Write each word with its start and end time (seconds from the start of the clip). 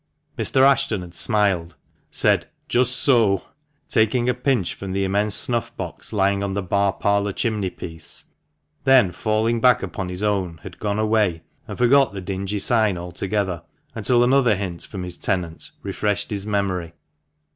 Mr. 0.35 0.61
Ashton 0.63 1.01
had 1.01 1.13
smiled, 1.13 1.75
said 2.09 2.47
"Just 2.67 2.95
so," 2.95 3.43
taking 3.87 4.27
a 4.27 4.33
pinch 4.33 4.73
from 4.73 4.93
the 4.93 5.03
immense 5.03 5.35
snuff 5.35 5.77
box 5.77 6.11
lying 6.11 6.41
on 6.41 6.55
the 6.55 6.63
bar 6.63 6.91
parlour 6.91 7.31
chimney 7.31 7.69
piece, 7.69 8.25
then 8.83 9.11
falling 9.11 9.61
back 9.61 9.83
upon 9.83 10.09
his 10.09 10.23
own, 10.23 10.59
had 10.63 10.79
gone 10.79 10.97
away, 10.97 11.43
and 11.67 11.77
forgot 11.77 12.13
the 12.13 12.19
dingy 12.21 12.57
sign 12.57 12.97
altogether, 12.97 13.61
until 13.93 14.23
another 14.23 14.55
hint 14.55 14.81
from 14.81 15.03
his 15.03 15.19
tenant 15.19 15.69
refreshed 15.83 16.31
his 16.31 16.47
memory. 16.47 16.95